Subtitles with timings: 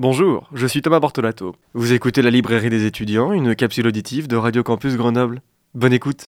[0.00, 1.56] Bonjour, je suis Thomas Bortolato.
[1.74, 5.42] Vous écoutez la librairie des étudiants, une capsule auditive de Radio Campus Grenoble.
[5.74, 6.22] Bonne écoute.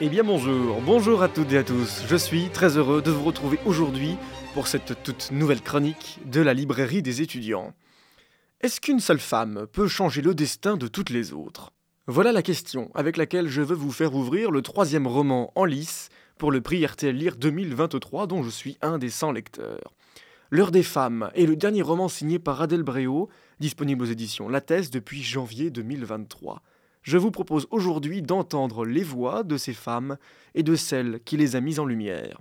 [0.00, 2.04] Eh bien bonjour, bonjour à toutes et à tous.
[2.06, 4.16] Je suis très heureux de vous retrouver aujourd'hui
[4.54, 7.74] pour cette toute nouvelle chronique de la librairie des étudiants.
[8.60, 11.70] Est-ce qu'une seule femme peut changer le destin de toutes les autres?
[12.08, 16.08] Voilà la question avec laquelle je veux vous faire ouvrir le troisième roman en lice
[16.38, 19.94] pour le prix RTL Lire 2023 dont je suis un des 100 lecteurs.
[20.50, 23.28] L'heure des femmes est le dernier roman signé par Adèle Bréau,
[23.60, 26.60] disponible aux éditions Lattès depuis janvier 2023
[27.08, 30.18] je vous propose aujourd'hui d'entendre les voix de ces femmes
[30.54, 32.38] et de celles qui les a mises en lumière.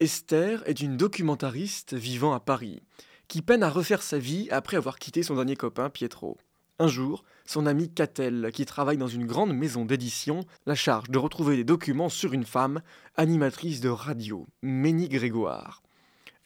[0.00, 2.82] Esther est une documentariste vivant à Paris,
[3.26, 6.38] qui peine à refaire sa vie après avoir quitté son dernier copain Pietro.
[6.78, 11.18] Un jour, son amie Catel, qui travaille dans une grande maison d'édition, la charge de
[11.18, 12.80] retrouver des documents sur une femme,
[13.16, 15.82] animatrice de radio, Ménie Grégoire.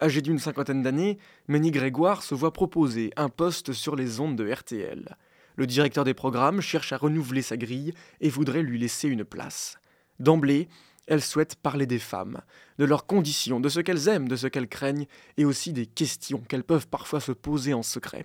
[0.01, 4.51] Âgé d'une cinquantaine d'années, Ménie Grégoire se voit proposer un poste sur les ondes de
[4.51, 5.15] RTL.
[5.57, 9.77] Le directeur des programmes cherche à renouveler sa grille et voudrait lui laisser une place.
[10.21, 10.69] D'emblée,
[11.13, 12.41] elle souhaite parler des femmes,
[12.79, 16.39] de leurs conditions, de ce qu'elles aiment, de ce qu'elles craignent, et aussi des questions
[16.39, 18.25] qu'elles peuvent parfois se poser en secret.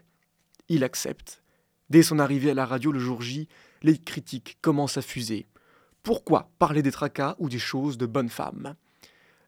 [0.69, 1.43] Il accepte.
[1.89, 3.49] Dès son arrivée à la radio le jour J,
[3.83, 5.47] les critiques commencent à fuser.
[6.01, 8.75] Pourquoi parler des tracas ou des choses de bonnes femmes?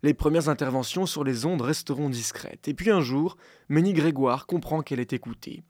[0.04, 2.67] Les premières interventions sur les ondes resteront discrètes.
[2.67, 3.38] Et puis un jour,
[3.70, 5.64] Ménie Grégoire comprend qu'elle est écoutée.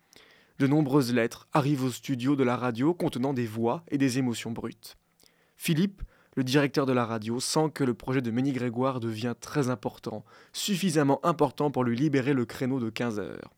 [0.57, 4.51] De nombreuses lettres arrivent au studio de la radio contenant des voix et des émotions
[4.51, 4.97] brutes.
[5.55, 6.01] Philippe,
[6.39, 10.23] le directeur de la radio, sent que le projet de Ménie Grégoire devient très important,
[10.53, 13.53] suffisamment important pour lui libérer le créneau de 15 heures.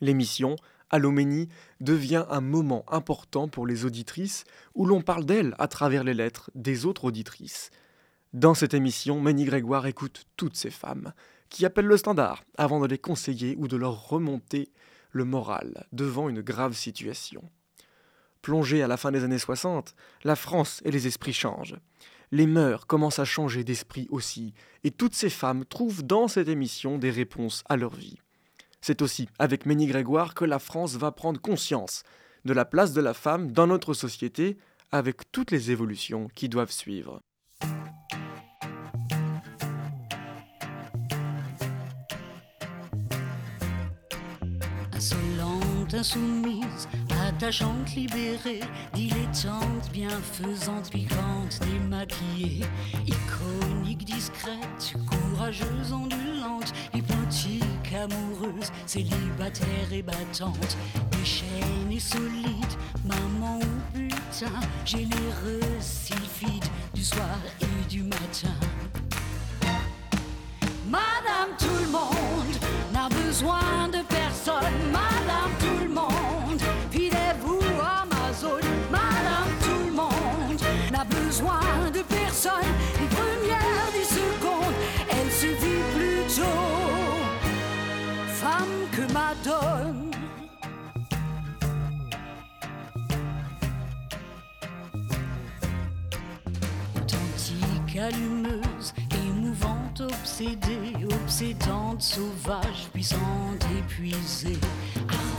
[0.00, 0.56] L'émission,
[0.90, 1.50] Ménie,
[1.82, 6.50] devient un moment important pour les auditrices où l'on parle d'elle à travers les lettres
[6.54, 7.68] des autres auditrices.
[8.32, 11.12] Dans cette émission, Manny Grégoire écoute toutes ces femmes
[11.50, 14.70] qui appellent le standard avant de les conseiller ou de leur remonter
[15.10, 17.42] le moral devant une grave situation.
[18.42, 19.94] Plongée à la fin des années 60,
[20.24, 21.76] la France et les esprits changent.
[22.32, 24.52] Les mœurs commencent à changer d'esprit aussi,
[24.84, 28.18] et toutes ces femmes trouvent dans cette émission des réponses à leur vie.
[28.80, 32.02] C'est aussi avec Ménie Grégoire que la France va prendre conscience
[32.44, 34.58] de la place de la femme dans notre société,
[34.90, 37.22] avec toutes les évolutions qui doivent suivre.
[45.94, 46.88] Insoumise,
[47.26, 48.60] attachante, libérée,
[48.94, 52.64] dilettante, bienfaisante, piquante, démaquillée,
[53.06, 60.76] iconique, discrète, courageuse, ondulante, hypnotique, amoureuse, célibataire et battante,
[61.10, 62.72] déchaînée, solide,
[63.04, 64.52] maman ou putain,
[64.84, 66.64] généreuse, sylphide,
[66.94, 68.54] du soir et du matin.
[70.88, 72.56] Madame tout le monde
[72.92, 74.92] n'a besoin de personne.
[74.92, 75.71] Madame tout
[82.32, 82.72] personne.
[83.00, 84.74] Ni première ni seconde,
[85.10, 86.42] elle se vit plutôt
[88.26, 90.10] femme que madone.
[96.96, 98.94] Authentique, allumeuse,
[99.26, 100.94] émouvante, obsédée,
[101.24, 104.58] obsédante, sauvage, puissante, épuisée,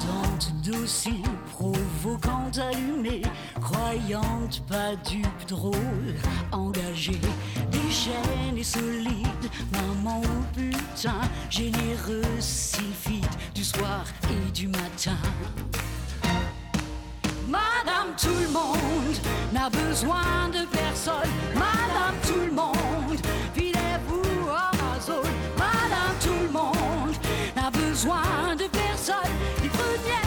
[0.04, 3.22] ardente, docile, provocante, allumée,
[3.62, 6.16] croyante, pas dupe, drôle,
[6.52, 7.20] engagée,
[7.72, 15.18] déchaînée, solide, maman ou putain, généreuse, sylphide, du soir et du matin.
[17.48, 19.18] Madame tout le monde
[19.54, 21.30] n'a besoin de personne.
[21.54, 23.20] Madame tout le monde,
[27.94, 30.23] besoin de personne.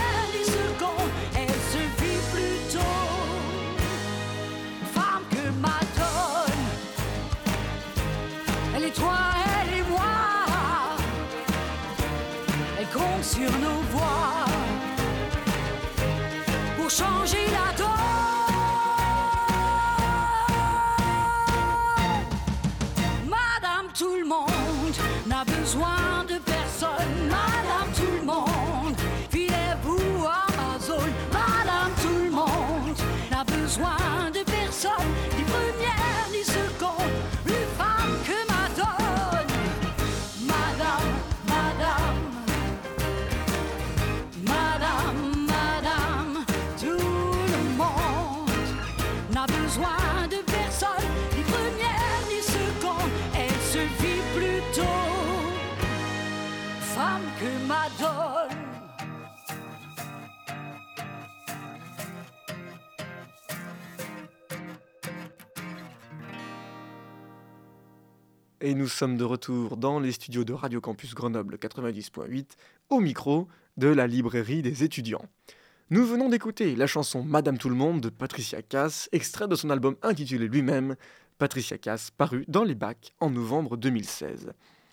[68.67, 72.47] Et nous sommes de retour dans les studios de Radio Campus Grenoble 90.8
[72.89, 73.47] au micro
[73.77, 75.23] de la librairie des étudiants.
[75.89, 79.69] Nous venons d'écouter la chanson Madame Tout le Monde de Patricia Cass, extrait de son
[79.69, 80.97] album intitulé lui-même
[81.37, 84.51] Patricia Cass, paru dans les bacs en novembre 2016.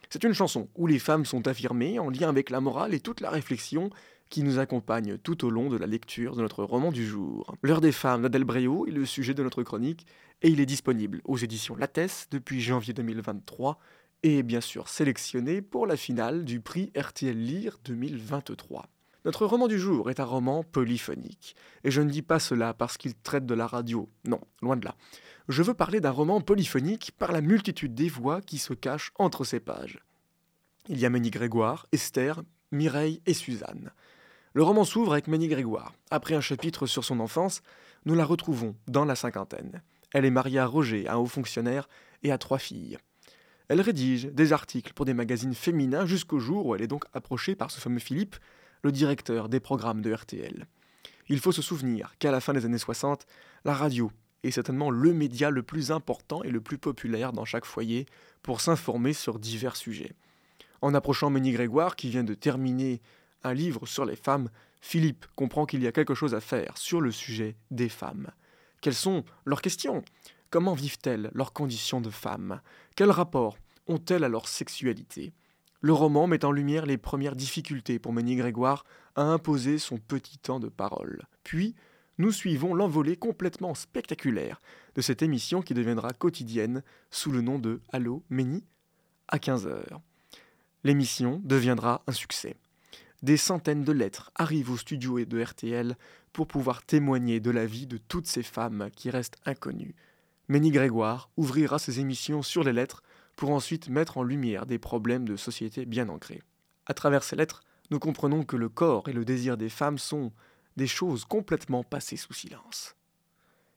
[0.09, 3.21] C'est une chanson où les femmes sont affirmées en lien avec la morale et toute
[3.21, 3.91] la réflexion
[4.31, 7.56] qui nous accompagne tout au long de la lecture de notre roman du jour.
[7.62, 10.06] L'heure des femmes d'Adèle Bréau est le sujet de notre chronique
[10.44, 13.79] et il est disponible aux éditions Lattès depuis janvier 2023
[14.23, 18.87] et est bien sûr sélectionné pour la finale du prix RTL Lire 2023.
[19.25, 21.56] Notre roman du jour est un roman polyphonique.
[21.82, 24.11] Et je ne dis pas cela parce qu'il traite de la radio.
[24.26, 24.96] Non, loin de là.
[25.49, 29.44] Je veux parler d'un roman polyphonique par la multitude des voix qui se cachent entre
[29.44, 29.99] ces pages.
[30.88, 33.93] Il y a Ménie Grégoire, Esther, Mireille et Suzanne.
[34.52, 35.94] Le roman s'ouvre avec Ménie Grégoire.
[36.11, 37.62] Après un chapitre sur son enfance,
[38.05, 39.82] nous la retrouvons dans la cinquantaine.
[40.14, 41.88] Elle est mariée à Roger, un haut fonctionnaire,
[42.22, 42.99] et a trois filles.
[43.69, 47.56] Elle rédige des articles pour des magazines féminins jusqu'au jour où elle est donc approchée
[47.56, 48.37] par ce fameux Philippe,
[48.82, 50.66] le directeur des programmes de RTL.
[51.28, 53.26] Il faut se souvenir qu'à la fin des années 60,
[53.64, 54.12] la radio
[54.44, 58.06] est certainement le média le plus important et le plus populaire dans chaque foyer
[58.43, 60.12] pour s'informer sur divers sujets.
[60.81, 63.00] En approchant Ménie Grégoire, qui vient de terminer
[63.43, 64.49] un livre sur les femmes,
[64.81, 68.31] Philippe comprend qu'il y a quelque chose à faire sur le sujet des femmes.
[68.84, 70.04] Quelles sont leurs questions?
[70.50, 72.60] Comment vivent-elles leurs conditions de femmes?
[72.96, 75.32] Quel rapport ont-elles à leur sexualité?
[75.81, 78.84] Le roman met en lumière les premières difficultés pour Ménie Grégoire
[79.16, 81.22] à imposer son petit temps de parole.
[81.44, 81.75] Puis,
[82.19, 84.60] nous suivons l'envolée complètement spectaculaire
[84.96, 88.66] de cette émission qui deviendra quotidienne sous le nom de Allô Ménie
[89.28, 89.98] à 15h.
[90.82, 92.54] L'émission deviendra un succès.
[93.22, 95.96] Des centaines de lettres arrivent au studio de RTL
[96.34, 99.94] pour pouvoir témoigner de la vie de toutes ces femmes qui restent inconnues.
[100.48, 103.02] Ménie Grégoire ouvrira ses émissions sur les lettres
[103.36, 106.42] pour ensuite mettre en lumière des problèmes de société bien ancrés.
[106.86, 110.32] À travers ces lettres, nous comprenons que le corps et le désir des femmes sont
[110.76, 112.96] des choses complètement passées sous silence.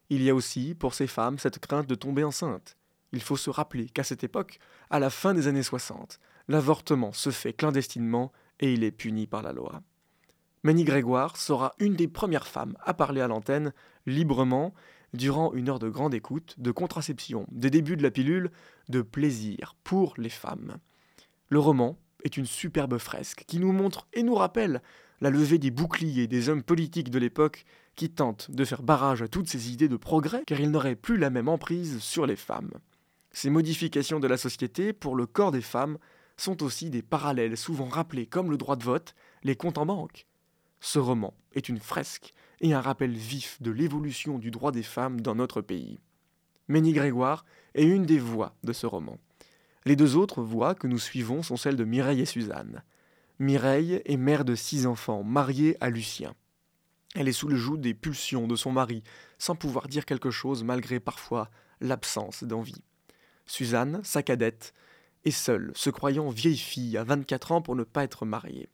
[0.09, 2.75] Il y a aussi, pour ces femmes, cette crainte de tomber enceinte.
[3.11, 4.57] Il faut se rappeler qu'à cette époque,
[4.89, 9.43] à la fin des années 60, l'avortement se fait clandestinement et il est puni par
[9.43, 9.83] la loi.
[10.63, 13.73] Ménie Grégoire sera une des premières femmes à parler à l'antenne
[14.05, 14.73] librement
[15.13, 18.51] durant une heure de grande écoute, de contraception, des débuts de la pilule,
[18.89, 20.77] de plaisir pour les femmes.
[21.49, 24.81] Le roman est une superbe fresque qui nous montre et nous rappelle
[25.21, 27.65] la levée des boucliers des hommes politiques de l'époque
[27.95, 31.17] qui tentent de faire barrage à toutes ces idées de progrès car ils n'auraient plus
[31.17, 32.71] la même emprise sur les femmes.
[33.31, 35.97] Ces modifications de la société pour le corps des femmes
[36.37, 40.27] sont aussi des parallèles souvent rappelés comme le droit de vote, les comptes en banque.
[40.79, 45.21] Ce roman est une fresque et un rappel vif de l'évolution du droit des femmes
[45.21, 45.99] dans notre pays.
[46.67, 47.45] Ménie Grégoire
[47.75, 49.17] est une des voix de ce roman.
[49.85, 52.83] Les deux autres voix que nous suivons sont celles de Mireille et Suzanne.
[53.39, 56.33] Mireille est mère de six enfants, mariée à Lucien.
[57.15, 59.03] Elle est sous le joug des pulsions de son mari,
[59.37, 62.83] sans pouvoir dire quelque chose malgré parfois l'absence d'envie.
[63.45, 64.73] Suzanne, sa cadette,
[65.23, 68.69] est seule, se croyant vieille fille à 24 ans pour ne pas être mariée.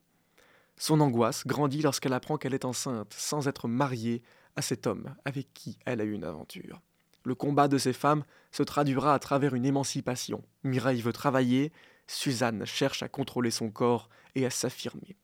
[0.83, 4.21] Son angoisse grandit lorsqu'elle apprend qu'elle est enceinte, sans être mariée
[4.57, 6.81] à cet homme avec qui elle a eu une aventure.
[7.23, 10.43] Le combat de ces femmes se traduira à travers une émancipation.
[10.65, 11.71] Mireille veut travailler,
[12.05, 15.15] Suzanne cherche à contrôler son corps et à s'affirmer.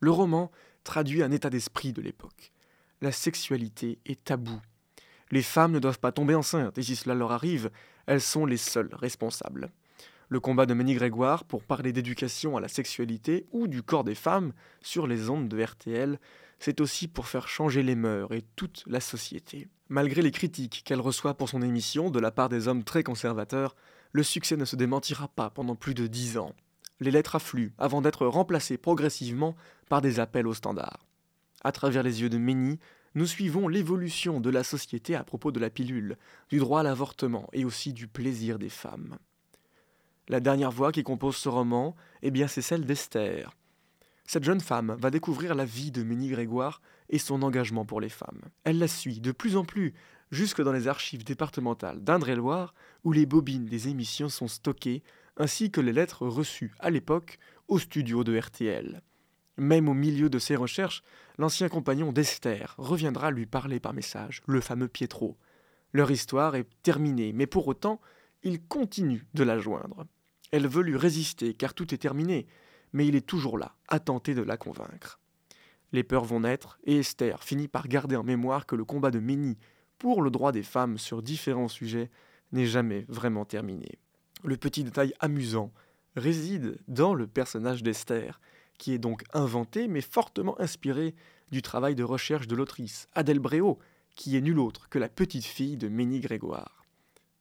[0.00, 0.50] Le roman
[0.84, 2.52] traduit un état d'esprit de l'époque.
[3.00, 4.60] La sexualité est taboue.
[5.30, 7.70] Les femmes ne doivent pas tomber enceintes, et si cela leur arrive,
[8.04, 9.72] elles sont les seules responsables.
[10.32, 14.14] Le combat de Ménie Grégoire pour parler d'éducation à la sexualité ou du corps des
[14.14, 16.20] femmes sur les ondes de RTL,
[16.60, 19.66] c'est aussi pour faire changer les mœurs et toute la société.
[19.88, 23.74] Malgré les critiques qu'elle reçoit pour son émission de la part des hommes très conservateurs,
[24.12, 26.54] le succès ne se démentira pas pendant plus de dix ans.
[27.00, 29.56] Les lettres affluent avant d'être remplacées progressivement
[29.88, 31.08] par des appels au standard.
[31.64, 32.78] À travers les yeux de Ménie,
[33.16, 36.16] nous suivons l'évolution de la société à propos de la pilule,
[36.50, 39.18] du droit à l'avortement et aussi du plaisir des femmes.
[40.30, 43.56] La dernière voix qui compose ce roman, eh bien c'est celle d'Esther.
[44.24, 48.08] Cette jeune femme va découvrir la vie de Ménie Grégoire et son engagement pour les
[48.08, 48.40] femmes.
[48.62, 49.92] Elle la suit de plus en plus
[50.30, 55.02] jusque dans les archives départementales d'Indre-et-Loire où les bobines des émissions sont stockées
[55.36, 59.02] ainsi que les lettres reçues à l'époque au studio de RTL.
[59.56, 61.02] Même au milieu de ses recherches,
[61.38, 65.36] l'ancien compagnon d'Esther reviendra lui parler par message, le fameux Pietro.
[65.92, 68.00] Leur histoire est terminée, mais pour autant,
[68.44, 70.06] il continue de la joindre.
[70.50, 72.46] Elle veut lui résister, car tout est terminé.
[72.92, 75.20] mais il est toujours là, à tenter de la convaincre.
[75.92, 79.20] Les peurs vont naître, et Esther finit par garder en mémoire que le combat de
[79.20, 79.58] Ménie
[79.98, 82.10] pour le droit des femmes sur différents sujets
[82.52, 83.98] n'est jamais vraiment terminé.
[84.42, 85.72] Le petit détail amusant
[86.16, 88.40] réside dans le personnage d'Esther,
[88.78, 91.14] qui est donc inventé mais fortement inspiré
[91.50, 93.78] du travail de recherche de l'autrice Adèle Bréau,
[94.16, 96.84] qui est nulle autre que la petite fille de Ménie Grégoire.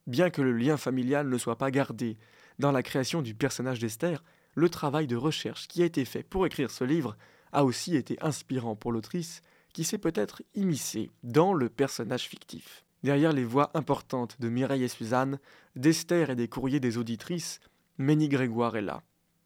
[0.07, 2.17] Bien que le lien familial ne soit pas gardé
[2.59, 4.23] dans la création du personnage d'Esther,
[4.53, 7.17] le travail de recherche qui a été fait pour écrire ce livre
[7.51, 9.41] a aussi été inspirant pour l'autrice,
[9.73, 12.83] qui s'est peut-être immiscée dans le personnage fictif.
[13.03, 15.39] Derrière les voix importantes de Mireille et Suzanne,
[15.75, 17.59] d'Esther et des courriers des auditrices,
[17.97, 19.03] Ménie Grégoire est là.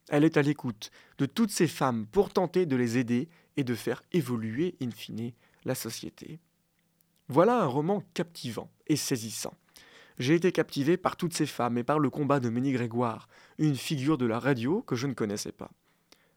[0.10, 3.76] Elle est à l'écoute de toutes ces femmes pour tenter de les aider et de
[3.76, 5.32] faire évoluer, in fine,
[5.66, 6.40] la société.
[7.28, 9.54] Voilà un roman captivant et saisissant.
[10.20, 13.28] J'ai été captivé par toutes ces femmes et par le combat de Ménie Grégoire,
[13.58, 15.72] une figure de la radio que je ne connaissais pas.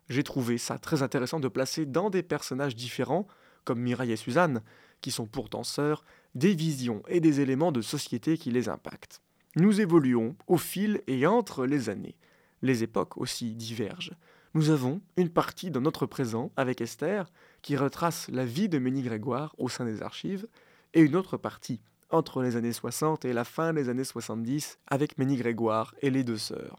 [0.08, 3.26] J'ai trouvé ça très intéressant de placer dans des personnages différents,
[3.64, 4.62] comme Mireille et Suzanne,
[5.00, 6.04] qui sont pourtant sœurs,
[6.34, 9.20] des visions et des éléments de société qui les impactent.
[9.56, 12.16] Nous évoluons au fil et entre les années.
[12.62, 14.14] Les époques aussi divergent.
[14.54, 17.30] Nous avons une partie dans notre présent avec Esther,
[17.60, 20.46] qui retrace la vie de Ménie Grégoire au sein des archives,
[20.94, 25.18] et une autre partie entre les années 60 et la fin des années 70 avec
[25.18, 26.76] Ménie Grégoire et les deux sœurs.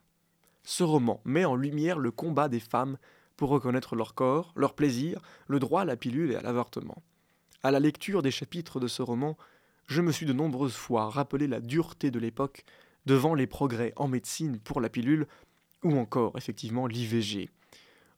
[0.64, 2.98] Ce roman met en lumière le combat des femmes
[3.36, 7.04] pour reconnaître leur corps, leur plaisir, le droit à la pilule et à l'avortement.
[7.64, 9.38] À la lecture des chapitres de ce roman,
[9.88, 12.66] je me suis de nombreuses fois rappelé la dureté de l'époque
[13.06, 15.28] devant les progrès en médecine pour la pilule
[15.84, 17.50] ou encore effectivement l'IVG.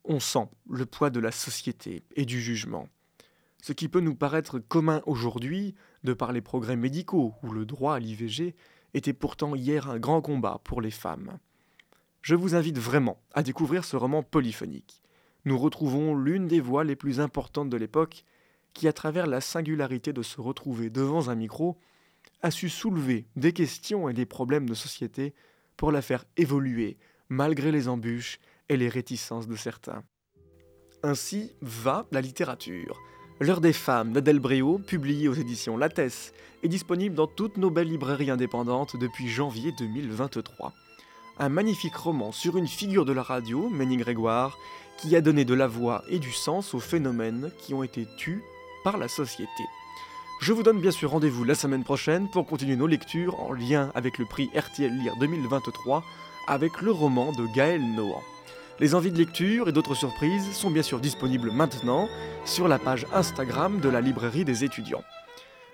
[0.06, 2.89] On sent le poids de la société et du jugement.
[3.62, 7.96] Ce qui peut nous paraître commun aujourd'hui, de par les progrès médicaux ou le droit
[7.96, 8.56] à l'IVG,
[8.94, 11.38] était pourtant hier un grand combat pour les femmes.
[12.22, 15.01] Je vous invite vraiment à découvrir ce roman polyphonique.
[15.46, 18.24] Nous retrouvons l'une des voix les plus importantes de l'époque
[18.74, 21.78] qui, à travers la singularité de se retrouver devant un micro,
[22.42, 25.34] a su soulever des questions et des problèmes de société
[25.78, 26.98] pour la faire évoluer,
[27.30, 30.04] malgré les embûches et les réticences de certains.
[31.04, 33.00] Ainsi va la littérature.
[33.41, 37.88] L'heure des femmes d'Adèle Bréau, publiée aux éditions Lattès, est disponible dans toutes nos belles
[37.88, 40.74] librairies indépendantes depuis janvier 2023.
[41.39, 44.58] Un magnifique roman sur une figure de la radio, Ménie Grégoire,
[44.98, 48.43] qui a donné de la voix et du sens aux phénomènes qui ont été tus
[48.84, 49.63] par la société.
[50.41, 53.89] Je vous donne bien sûr rendez-vous la semaine prochaine pour continuer nos lectures en lien
[53.96, 56.03] avec le prix RTL Lire 2023
[56.46, 58.22] avec le roman de Gaël Nohan.
[58.80, 62.08] Les envies de lecture et d'autres surprises sont bien sûr disponibles maintenant
[62.46, 65.04] sur la page Instagram de la librairie des étudiants.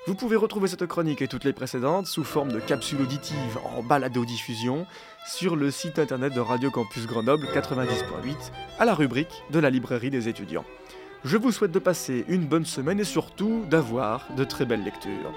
[0.08, 3.84] Vous pouvez retrouver cette chronique et toutes les précédentes sous forme de capsules auditives en
[3.84, 4.88] balado-diffusion
[5.28, 8.36] sur le site internet de Radio Campus Grenoble 90.8
[8.80, 10.66] à la rubrique de la librairie des étudiants.
[11.24, 15.32] Je vous souhaite de passer une bonne semaine et surtout d'avoir de très belles lectures.